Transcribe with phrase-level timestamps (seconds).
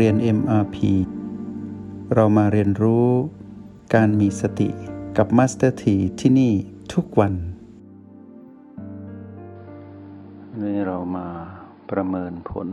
[0.00, 0.76] เรียน MRP
[2.14, 3.08] เรามาเรียนรู้
[3.94, 4.68] การมีสติ
[5.16, 6.52] กับ Master T ที่ที่นี่
[6.92, 7.34] ทุกวัน
[10.60, 11.26] นี่เรามา
[11.90, 12.68] ประเมินผล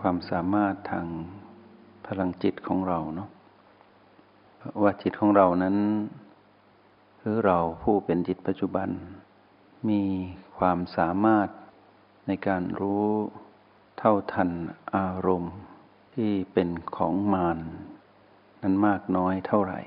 [0.00, 1.06] ความสามารถทาง
[2.06, 3.28] พลังจิตของเราเนาะ
[4.82, 5.76] ว่าจิตของเรานั้น
[7.18, 8.88] หรือเราผู้เป็นจิตปัจจุบัน
[9.88, 10.02] มี
[10.58, 11.48] ความสามารถ
[12.26, 13.06] ในการรู้
[13.98, 14.50] เท่าทัน
[14.96, 15.54] อารมณ์
[16.14, 17.58] ที่เป็นของมาร
[18.62, 19.80] นั้นมากน้อยเท่าไหร่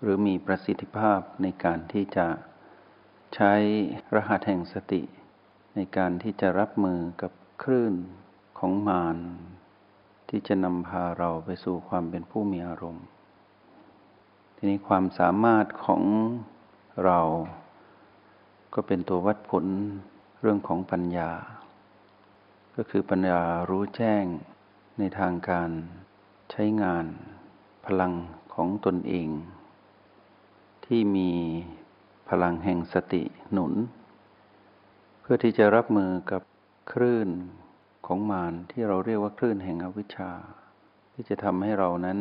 [0.00, 2.26] หรือมีประสิทธิภาพในการที่จะ
[3.34, 3.52] ใช้
[4.14, 5.02] รหัสแห่งสติ
[5.74, 7.32] ในการที่จะรับมือกับ
[7.62, 7.94] คลื่น
[8.58, 9.16] ของมาร
[10.28, 13.06] ที่จะนำพาเราไปสู่ความเป็นผู้มีอารมณ์
[14.56, 16.02] ทีนี้ความสามารถของ
[17.04, 17.20] เรา
[18.74, 19.64] ก็เป็นตัววัดผล
[20.40, 21.30] เรื่องของปัญญา
[22.76, 24.24] ก็คือปัญญารู้แจ้ง
[24.98, 25.70] ในทางการ
[26.50, 27.06] ใช้งาน
[27.86, 28.12] พลัง
[28.54, 29.28] ของตนเอง
[30.86, 31.30] ที่มี
[32.28, 33.72] พลังแห่งสติหนุน
[35.20, 36.42] เพื่อที่จะรับมือกับ
[36.92, 37.28] คลื่น
[38.06, 40.30] ของมารที่เราเรียกว่าคลื่นแห่งอวิชชา
[41.12, 42.18] ที่จะทำให้เรานั้น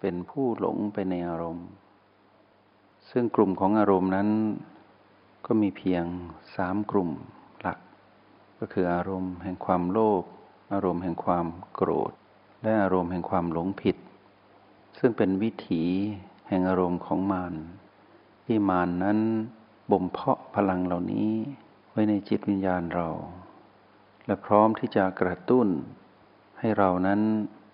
[0.00, 1.68] เป็นผู้หลงไปในอารมณ์
[3.10, 4.28] ซึ่งกลุ่มของอารมณ์นั้น
[5.46, 6.04] ก็มีเพียง
[6.56, 7.10] สามกลุ่ม
[7.60, 7.78] หลัก
[8.58, 10.24] ก็คืออารมณ์แห่งความโลภ
[10.72, 12.12] อารมณ์แห่งความโกรธ
[12.62, 13.96] และอารมณ์แห่งความหลงผิด
[14.98, 15.84] ซึ่งเป็นวิถี
[16.48, 17.54] แห่งอารมณ์ของมาร
[18.44, 19.18] ที่มารนนั้น
[19.90, 21.30] บ่มเพาะพลังเหล่านี้
[21.90, 23.08] ไว้ในจิตวิญญาณเรา
[24.26, 25.68] และพร้อมที่จะกระตุ้น
[26.58, 27.20] ให้เรานั้น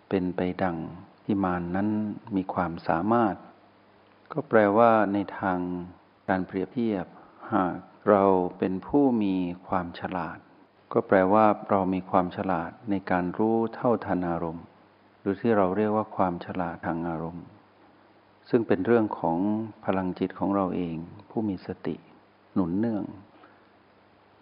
[0.08, 0.76] เป็นไปดัง
[1.24, 1.88] ที่มารนนั้น
[2.36, 3.34] มีความสามารถ
[4.32, 5.58] ก็แปลว่าในทาง
[6.28, 7.06] การเปรียบเทียบ
[7.52, 7.74] หาก
[8.08, 8.24] เรา
[8.58, 9.34] เป็นผู้มี
[9.66, 10.38] ความฉลาด
[10.92, 14.64] ก็แปลว่าเรามีความฉลาดในการรู้เท่าทันอารมณ์
[15.20, 17.44] หรือที่เราเรียกว่าความฉลาดทางอารมณ์
[18.50, 19.38] ซึ่งเป็นเรื่องของ
[19.84, 20.96] พลังจิตของเราเอง
[21.30, 21.94] ผู้มีสติ
[22.54, 23.04] หนุนเนื่อง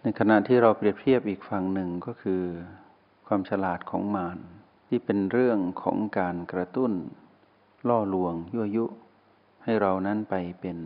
[0.02, 2.42] ในขณะที่เราเปรียบเทียบอีกฝั่งหนึ่งก็คือ
[3.26, 4.38] ความฉลาดของมาร
[4.88, 6.92] ที่เป็นเรื่องของการกระตุ้น
[7.88, 8.84] ล่อลวงยั่วยุ
[9.64, 10.78] ให้เรานั้นไปเป็น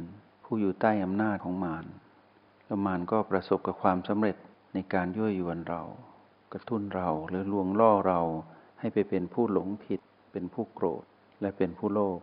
[0.44, 1.84] ผู้อยู่ใต้อำนาจของมาร
[2.64, 4.36] แล้วมารก็ประสบกับความสำเร็จ
[4.74, 5.82] ในการยั่วยวนเรา
[6.52, 8.20] กระตุ้นเราหรือลวงล่อเรา
[8.80, 10.00] ให้ไปเป็นผู้หลงผิด
[10.32, 11.04] เป็นผู้โกรธ
[11.40, 12.20] และเป็นผู้โลภ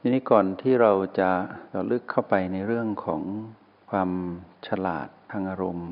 [0.00, 1.30] ทีนี้ก่อนที่เราจะ
[1.72, 3.22] เราลึกเข้าไปในเรื่องของ
[3.90, 4.10] ความ
[4.68, 5.90] ฉลาดทางอารมณ์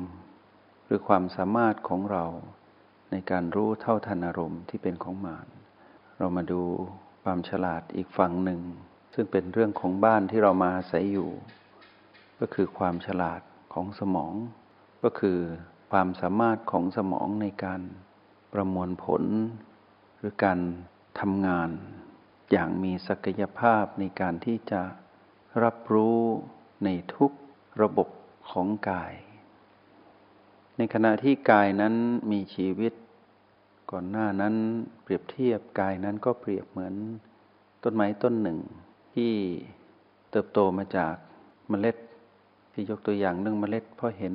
[0.85, 2.25] หรือความสามารถของเรา
[3.11, 5.47] ในการรู้เท่าทันอารมณ์ที่เป็นของมาร
[6.17, 6.61] เรามาดู
[7.23, 8.61] ความฉลาดอีกฝั่งหนึ่ง
[9.13, 11.29] ซึ่งเป็นเรื่องของบ้านที่เรามาอาศัยอยู่
[12.39, 13.41] ก็คือความฉลาด
[13.73, 14.33] ของสมอง
[15.03, 15.39] ก็คือ
[15.91, 17.81] ความสามารถของสมองในการ
[18.53, 19.23] ประมวลผล
[20.17, 20.59] หรือการ
[21.19, 21.69] ทำงาน
[22.51, 24.81] อย่างมีศักยภาพในการที่จะ
[25.63, 26.19] รับรู้
[26.83, 27.31] ในทุก
[27.81, 28.07] ระบบ
[28.51, 29.13] ของกาย
[30.77, 31.93] ในขณะที่กายนั้น
[32.31, 32.93] มีชีวิต
[33.91, 34.55] ก่อนหน้านั้น
[35.03, 36.93] เปรียบเทียบกายนั้นก็เปรียบเหมือน
[37.83, 38.59] ต้นไม้ต้นหนึ่ง
[39.13, 39.33] ที่
[40.31, 41.15] เติบโตมาจาก
[41.69, 41.97] เมล็ด
[42.73, 44.33] ที่ยกตัวอย่างเรื่องเมล็ดเพราะเห็น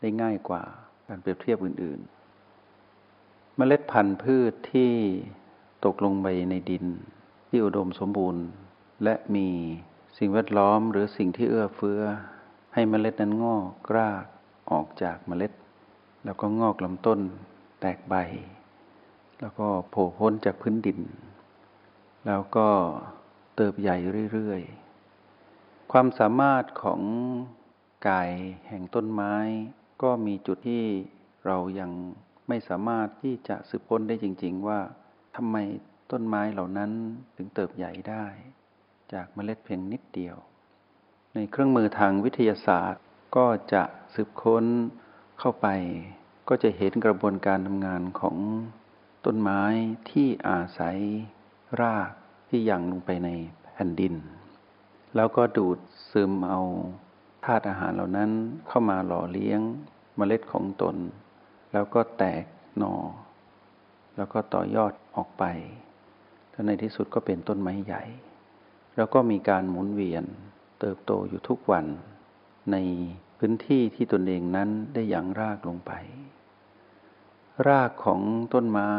[0.00, 0.62] ได้ง่ายกว่า
[1.08, 2.00] การเปรียบเทียบอื่น
[2.78, 4.90] ๆ เมล็ดพันธุ์พืชที่
[5.84, 6.84] ตกลงไปในดิน
[7.48, 8.44] ที่อุดมสมบูรณ์
[9.04, 9.48] และมี
[10.18, 12.00] สิ่งแวดล้อมหรือสิ่งที่เอื้อเฟื้อ
[12.74, 14.24] ให้เมล็ดนั้นงอกกราก
[14.70, 15.52] ออกจากเมล็ด
[16.24, 17.20] แล้วก็งอกลำต้น
[17.80, 18.14] แตกใบ
[19.40, 21.00] แล้วก็โผล่พ้นจากพื้นดิน
[22.26, 22.68] แล้วก็
[23.56, 23.96] เติบใหญ่
[24.32, 27.00] เรื่อยๆ ความสามารถของ
[28.08, 28.30] กาย
[28.68, 29.34] แห่งต้นไม้
[30.02, 30.84] ก็มีจุดที่
[31.46, 31.90] เรายัง
[32.48, 34.80] ไม่สามารถที่จะสืบค้นได้จริง ๆ ว่า
[35.36, 35.56] ทำไม
[36.10, 36.90] ต้นไม้เหล่านั้น
[37.36, 38.24] ถึงเติบใหญ่ได้
[39.12, 40.36] จากเมล็ดเพียงนิดเดียว
[41.34, 43.02] ในเครื่องมือทางวิทยาศาสตร์
[43.36, 43.82] ก็จะ
[44.14, 44.64] สืบค้น
[45.38, 45.66] เข้าไป
[46.48, 48.36] ก็จะเห็นกระบวนการทำงานของ
[49.24, 49.62] ต้นไม้
[50.10, 50.98] ที่อาศัย
[51.80, 52.10] ราก
[52.48, 53.28] ที่ยังลงไปใน
[53.72, 54.14] แผ่นดิน
[55.16, 55.78] แล้วก็ดูด
[56.10, 56.60] ซึมเอา
[57.44, 58.30] ธาตุอาหารเหล่านั้น
[58.68, 59.60] เข้ามาหล่อเลี้ยง
[60.16, 60.96] เมล็ดของตน
[61.72, 62.44] แล้วก็แตก
[62.78, 62.94] หนอ่อ
[64.16, 65.44] แล้วก็ต่อยอดออกไป
[66.50, 68.02] แล้วในที่สุดก็เป็นต้นไม้ใหญ่
[68.96, 70.24] แล้วก็มีการหมุนเวียน
[70.80, 71.86] เติบโตอยู่ทุกวัน
[72.72, 72.76] ใน
[73.38, 75.92] พื้นที่ที่ตนเองนั้นได้อยังรากลงไป
[77.68, 78.20] รากของ
[78.54, 78.94] ต้นไม้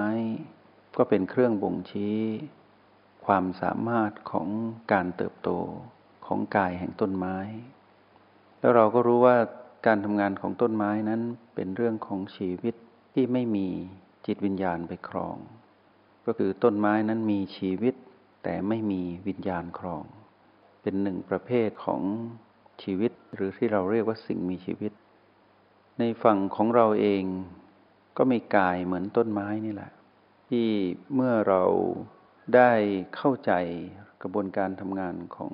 [0.97, 2.19] ก็เป็นเครื่องบ่งชี้
[3.25, 4.47] ความสามารถของ
[4.91, 5.49] การเติบโต
[6.25, 7.37] ของกายแห่งต้นไม้
[8.61, 9.37] แล้วเราก็รู้ว่า
[9.85, 11.21] การทำงานของต้นไม้นั้น
[11.55, 12.75] เป็นเรื่องของชีวิต
[13.13, 13.67] ที่ไม่มี
[14.25, 15.37] จิตวิญญาณไปครอง
[16.25, 17.95] ก็คือต้นไม้นั้นมีชีวิต
[18.43, 20.03] แต่ไม่มีวิญญาณครอง
[20.81, 22.01] เป็นหนึ่งประเภทของ
[22.83, 24.91] ชีวิต หรือที่เราเรียกว่าสิ่งมีชีวิต
[25.99, 27.23] ในฝั่งของเราเอง
[28.17, 29.91] ก็มีกายเหมือนต้นไม้นี่แหละ
[30.49, 30.67] ที่
[31.15, 31.63] เมื่อเรา
[32.55, 32.71] ได้
[33.15, 33.51] เข้าใจ
[34.21, 35.53] กระบวนการทำงานของ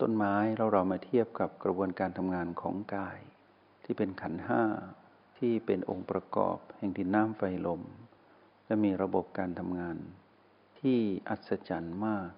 [0.00, 3.18] ต้นไม้เราเรามาเทียบกับกระบวนการทำงานของกาย
[3.84, 4.62] ที่เป็นขันห้า
[5.38, 7.82] ที่เป็นองค์ประกอบแห่งดินน้ำไฟลม
[8.66, 9.96] และมีระบบการทำงาน
[10.80, 10.98] ที่
[11.28, 12.30] อัศจรรย์มาก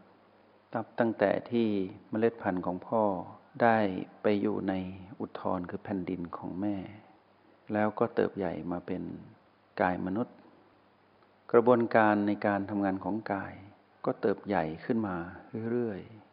[0.72, 1.68] ตับตั้งแต่ที่
[2.10, 3.02] เมล็ดพันธุ์ของพ่อ
[3.62, 3.78] ได้
[4.22, 4.74] ไปอยู่ใน
[5.20, 6.76] อุทธรคือแผ่นดินของแม่
[7.72, 9.02] แล้วก็เติบใหญ่มาเป็น
[9.80, 10.36] กายมนุษย์
[11.52, 13.52] กระบวนการในการทำงานของกาย
[14.04, 15.16] ก็เติบใหญ่ขึ้นมา
[15.70, 16.29] เรื่อยๆ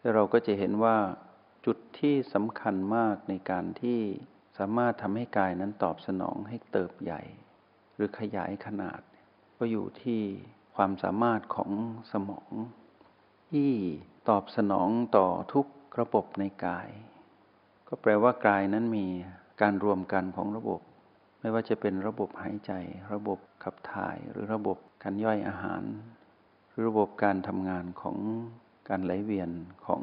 [0.00, 0.96] แล้วเราก็จะเห็นว่า
[1.66, 4.00] จุดที่สำคัญมากในการที่
[4.58, 7.22] สามารถทำให้กายนั้นตอบสนองให้เติบใหญ่
[7.94, 9.00] หรือขยายขนาด
[9.58, 10.20] ก็อยู่ที่
[10.76, 11.70] ความสามารถของ
[12.12, 12.50] สมอง
[13.50, 13.70] ที่
[14.28, 15.66] ตอบสนองต่อทุก
[16.00, 16.88] ระบบในกาย
[17.88, 19.06] ก็แปลว่ากายนั้นมี
[19.60, 20.80] การรวมกันของระบบ
[21.40, 22.72] ไม่ว่าจะเป็นระบบหายใจ
[23.12, 25.82] ระบบขับถ่ายหรือระบบการย่อยอาหาร
[26.70, 28.16] หรือระบบการทำงานของ
[28.88, 29.50] การไหลเวียน
[29.86, 30.02] ของ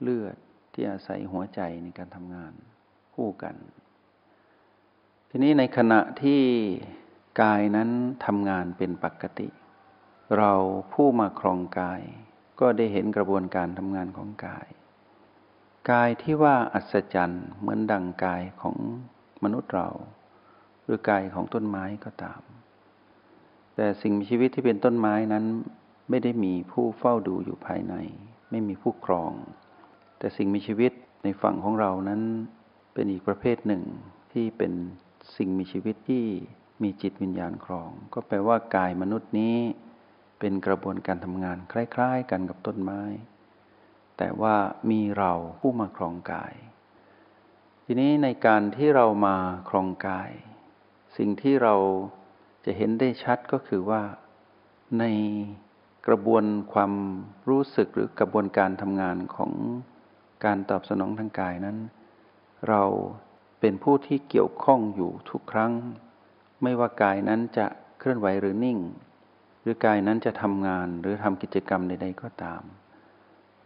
[0.00, 0.36] เลือด
[0.72, 2.52] ที่อาศัยหัวใจในการทำงาน
[3.14, 3.56] คู่กัน
[5.30, 6.42] ทีนี้ในขณะที่
[7.42, 7.90] กายนั้น
[8.26, 9.48] ทำงานเป็นปกติ
[10.36, 10.52] เรา
[10.92, 12.00] ผู้มาครองกาย
[12.60, 14.68] ก็ได้เห็นกระบวนการทำงานของกาย
[15.90, 18.76] กายที่ว่าอัศจรรย์เหมือนดังกายของ
[19.44, 19.88] มนุษย์เรา
[20.84, 22.40] หรือกายของต้นไม้ก็ตาม
[23.74, 25.44] แต่สิ่งมีชีวิตที่เป็นต้นไม้นั้น
[26.08, 27.94] ไม่ได้มีผู้เฝ้าดูอยู่ภายใน
[28.50, 29.32] ไม่มีผู้ครอง
[30.18, 30.92] แต่สิ่งมีชีวิต
[31.24, 32.22] ในฝั่งของเรานั้น
[32.94, 33.82] เป็นอีกประเภทหนึ่ง
[34.32, 34.72] ที่เป็น
[35.36, 36.24] สิ่งมีชีวิตที่
[36.82, 39.56] มีจิตวิญญาณครอง ก็แปลว่ากายมนุษย์นี้
[40.38, 43.02] เป็นกระบวนการทำงานคล้าย ๆ กันกับต้นไม้
[44.18, 44.56] แต่ว่า
[44.90, 46.54] มีเราผู้มาครองกาย
[47.84, 49.36] ทีนี้ในการที่เรามา
[49.68, 50.30] ครองกาย
[51.16, 51.74] สิ่งที่เรา
[52.64, 54.02] จะเห็นได้ชัดก็คือว่า
[54.98, 55.04] ใน
[56.06, 56.92] กระบวนความ
[57.48, 59.52] รู้สึกหรือกระบวนการทำงานของ
[60.44, 61.76] การตอบสนองทางกายนั้น
[62.68, 62.82] เรา
[63.60, 65.72] เป็นผู้ที่เกี่ยวข้องอยู่ทุกครั้ง
[66.62, 67.66] ไม่ว่ากายนั้นจะ
[67.98, 68.78] เคลื่อนไหวหรือนิ่ง
[69.62, 72.62] หรือกายนั้นจะทำงานหรือทำกิจกรรมใดๆก็ตาม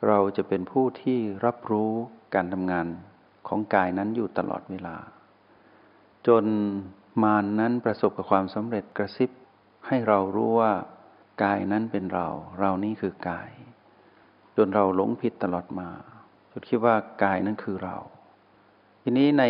[0.06, 1.92] เราจะเป็นผู้ที่รับรู้
[2.34, 2.86] การทำงาน
[3.48, 4.96] ของกายนั้นอยู่ตลอดเวลา
[6.26, 6.44] จน
[7.22, 9.30] มานนั้นประสบกับความสำเร็จกระซิบ
[9.86, 10.72] ให้เรารู้ว่า
[11.42, 12.28] กายนั้นเป็นเรา
[12.58, 13.50] เรานี้คือกาย
[14.56, 15.88] จนเราหลงผิดตลอดมา
[16.50, 17.96] จนคิดว่ากายนั้นคือเรา
[19.02, 19.44] ทีนี้ใน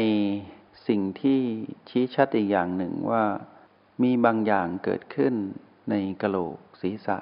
[0.88, 1.40] สิ่งที่
[1.88, 3.24] ชี้ชัดอีกอย่างหนึ่งว่า
[4.02, 5.34] มีบางอย่างเกิดขึ้น
[5.90, 7.18] ในกะโหลกศีรษะ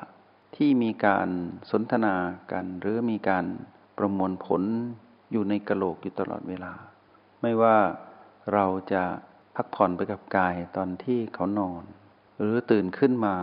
[0.56, 1.28] ที่มีการ
[1.70, 2.14] สนทนา
[2.52, 3.44] กันหรือมีการ
[3.98, 4.62] ประมวลผล
[5.32, 6.72] อยู่ในกะโหลกอยู่ตลอดเวลา
[7.42, 7.76] ไม่ว่า
[8.54, 9.02] เราจะ
[9.56, 11.82] พักผ่อนไปกับกายตอนที่เขานอน
[12.38, 13.36] หรือตื่นขึ้นมา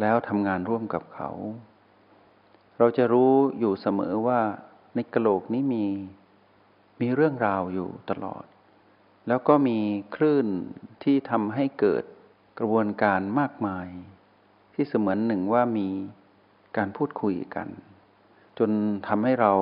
[0.00, 1.30] แล้วทำงานร่วมกับเขา
[2.78, 4.40] เราจะรู้อยู่เสมอว่า
[4.94, 5.86] ในกะโหลกนี้มี
[7.00, 8.44] มีเรื่องราวอยู่ตลอด
[9.28, 9.78] แล้วก็มี
[10.14, 10.46] คลื่น
[11.02, 12.04] ที่ทำให้เกิด
[12.58, 13.88] กระบวนการมากมาย
[14.74, 15.88] ที่เสมือนหนึ่งว่ามี
[16.76, 17.68] การพูดคุยกัน
[18.58, 18.70] จน
[19.06, 19.52] ทำให้เรา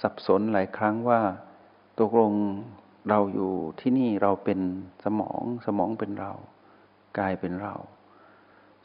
[0.00, 1.20] สับสนหลายครั้งว่า
[1.98, 2.32] ตกลง
[3.08, 4.60] เราอยู่ที่นี่เราเป็น
[5.04, 6.32] สมองสมองเป็นเรา
[7.18, 7.74] กายเป็นเรา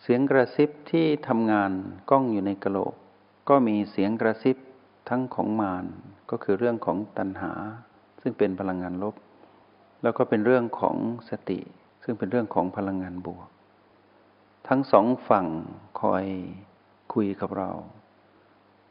[0.05, 1.71] เสียงกระซิบที่ทำงาน
[2.09, 2.93] กล้องอยู่ในกระโหลก
[3.49, 4.57] ก็มีเสียงกระซิบ
[5.09, 5.85] ทั้งของมาร
[6.29, 7.51] ก็คือเรื่องของตัณหา
[8.21, 9.15] ซึ่งเป็นพลังงานลบ
[10.03, 10.97] แล้วก็เป็นเรื่องของ
[11.29, 11.59] สติ
[12.03, 13.47] ซึ่งเป็นเรื่องของพลังงานบวก
[14.67, 15.47] ทั้งสองฝั่ง
[16.01, 16.25] คอย
[17.13, 17.71] คุยกับเรา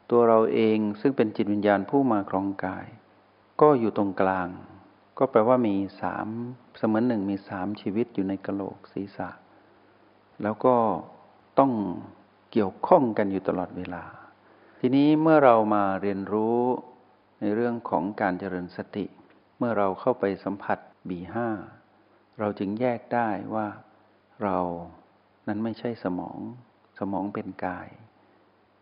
[0.09, 2.85] ตัวเราเองซึ่งเป็นจิตวิญญาณผู้มาครองกาย
[3.61, 4.47] ก็อยู่ตรงกลาง
[5.17, 6.27] ก็แปลว่ามีสาม
[6.77, 9.29] เสมือนหนึ่งมีสามชีวิตอยู่ในกระโหลกศีรษะ
[10.43, 10.75] แล้วก็
[11.59, 11.71] ต้อง
[12.51, 14.03] เกี่ยวข้องกันอยู่ตลอดเวลา
[14.79, 16.59] ทีนี้เมื่อเรามาเรียนรู้
[17.39, 19.05] ในเรื่องของการเจริญสติ
[19.57, 20.77] เมื่อเราเข้าไปสัมผัส
[21.09, 21.49] บีห้า
[22.39, 23.67] เราจึงแยกได้ว่า
[24.43, 24.59] เรา
[25.47, 26.39] นั้นไม่ใช่สมอง
[26.99, 27.87] สมองเป็นกาย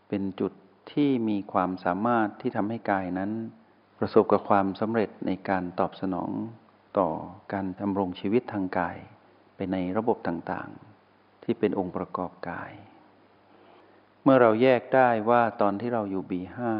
[0.10, 0.54] เป็นจุด
[0.92, 3.32] ที่มีความสามารถที่ทำให้กายนั้น
[4.00, 6.32] ประสบกับความสำเร็จในการตอบสนอง
[6.98, 7.10] ต่อ
[7.54, 8.98] การดำรงชีวิตทางกาย
[9.56, 10.91] ไปในระบบต่างๆ
[11.44, 12.72] ที่เป็นองค์ประกอบกาย
[14.24, 16.74] เมื่อเราแยกได้ว่าตอนที่เราอยู่บีห้า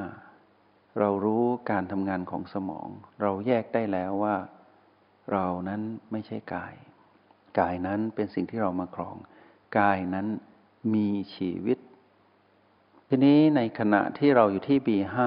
[1.00, 2.88] เรารู้การทำงานของสมอง
[3.22, 4.36] เราแยกได้แล้วว่า
[5.32, 6.74] เรานั้นไม่ใช่กาย
[7.60, 9.16] กายนั้นเป็นสิ่งที่เรามาครอง
[9.80, 10.28] กายนั้น
[10.94, 11.78] มีชีวิต
[13.08, 15.18] ทีนี้ในขณะที่เราอยู่ที่ B5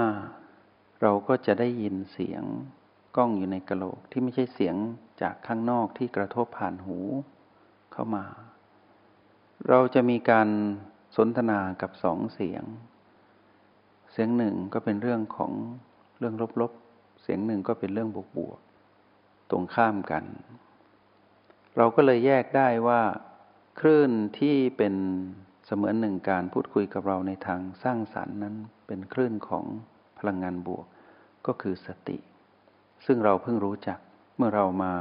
[1.03, 2.43] เราก็จะได้ยินเสียง
[3.17, 4.77] กล้องอยู่ในกระโหลกที่ไม่ใช่เสียง
[5.23, 6.99] จากข้างนอกที่กระทบผ่านหู
[7.93, 8.25] เข้ามา
[9.69, 10.49] เราจะมีการ
[11.17, 12.65] สนทนากับสองเสียง
[14.13, 15.53] เสียงหนึ่งก็เป็นเรื่องของ
[16.19, 20.25] เรื่องลบๆ เสียงหนึ่งก็เป็นเรื่องบวกๆ ตรงข้ามกัน
[21.77, 23.03] เราก็เลยแยกได้ว่า
[23.81, 24.95] คลื่นที่เป็น
[25.67, 28.55] เสมือนหนึ่งการพูดคุยกับเราในทางสร้างสารรค์นั้น
[28.87, 29.65] เป็นคลื่นของ
[30.19, 30.87] พลังงานบวก
[31.47, 32.19] ก็คือสติ
[33.07, 33.99] ซึ่งเราเพิ่งรู้จัก
[34.37, 34.95] เมื่อเรามา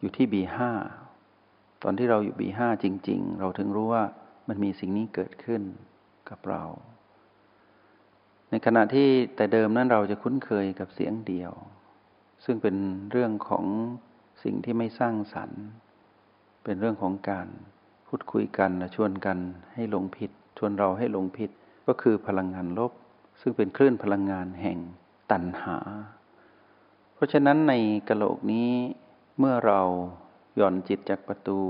[0.00, 0.58] อยู่ที่ B5
[1.84, 4.04] ตอนที่เราอยู่ B5 จริง ๆ เราถึงรู้ว่า
[4.48, 5.62] มันมีสิ่งนี้เกิดขึ้น
[6.30, 6.62] กับเรา
[8.50, 11.52] ในขณะที่แต่เดิมนั้นเราจะคุ้นเคยกับเสียงเดียว
[12.44, 12.76] ซึ่งเป็น
[13.10, 13.64] เรื่องของ
[14.44, 15.62] สิ่งที่ไม่สร้างสรรค์
[16.64, 17.48] เป็นเรื่องของการ
[18.06, 19.38] พูดคุยกันและชวนกัน
[19.74, 21.50] ให้หลงผิด ชวนเราให้หลงผิด
[21.86, 22.92] ก็คือพลังงานลบ
[23.40, 24.78] ซึ่งเป็นคลื่นพลังงานแห่ง
[25.30, 25.78] ตัณหา
[27.14, 27.74] เพราะฉะนั้นใน
[28.08, 28.70] กะโหลกนี้
[29.38, 29.80] เมื่อเรา
[30.56, 31.60] หย่อนจิตจากประตู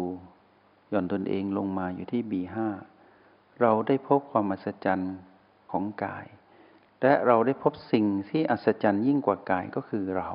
[0.90, 2.56] หย่อนตนเองลงมาอยู่ที่ B5
[3.60, 5.14] เราได้พบความอัศจรรย์
[5.70, 6.26] ของกาย
[7.02, 10.30] และเราได้พบสิ่งที่อัศจรรย์ยิ่งกว่ากายก็คือเรา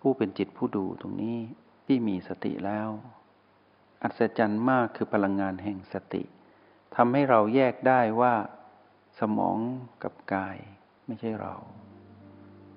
[0.00, 1.38] ผู้เป็นจิตผู้ดูตรงนี้
[1.86, 2.88] ที่มีสติแล้ว
[4.02, 6.22] อัศจรรย์มากคือพลังงานแห่งสติ
[6.96, 8.34] ทำให้เราแยกได้ว่า
[9.18, 9.58] สมอง
[10.02, 10.56] กับกาย
[11.06, 11.54] ไม่ใช่เรา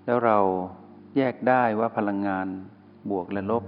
[0.05, 0.39] แล้วเรา
[1.17, 2.47] แยกได้ว่าพลังงาน
[3.11, 3.63] บวกและลบ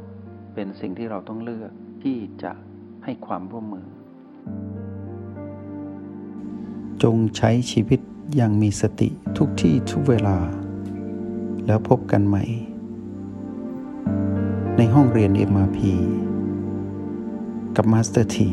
[0.53, 1.72] เป็นสิ่งที่เราต้องเลือก
[2.03, 2.51] ที่จะ
[3.03, 3.88] ให้ความร่วมมือ
[7.03, 8.00] จงใช้ชีวิต
[8.36, 10.38] อย่างมีสติทุกที่ทุกเวลา
[11.65, 12.43] แล้วพบกันใหม่
[14.77, 15.79] ในห้องเรียน MRP
[17.75, 18.50] กับมาสเตอร์ที